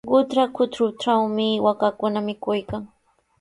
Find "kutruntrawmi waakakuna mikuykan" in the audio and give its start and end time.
0.55-2.83